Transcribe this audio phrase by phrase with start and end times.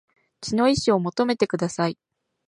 [0.41, 1.99] 血の遺志を求めてください